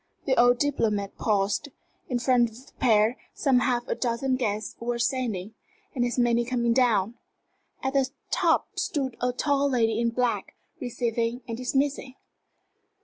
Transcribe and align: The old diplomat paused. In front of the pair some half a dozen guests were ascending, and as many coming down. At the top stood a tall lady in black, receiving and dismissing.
The 0.25 0.35
old 0.35 0.57
diplomat 0.57 1.15
paused. 1.19 1.69
In 2.09 2.17
front 2.17 2.49
of 2.49 2.65
the 2.65 2.73
pair 2.79 3.17
some 3.35 3.59
half 3.59 3.87
a 3.87 3.93
dozen 3.93 4.35
guests 4.35 4.75
were 4.79 4.95
ascending, 4.95 5.53
and 5.93 6.03
as 6.03 6.17
many 6.17 6.43
coming 6.43 6.73
down. 6.73 7.19
At 7.83 7.93
the 7.93 8.09
top 8.31 8.79
stood 8.79 9.15
a 9.21 9.31
tall 9.31 9.69
lady 9.69 9.99
in 9.99 10.09
black, 10.09 10.55
receiving 10.79 11.41
and 11.47 11.55
dismissing. 11.55 12.15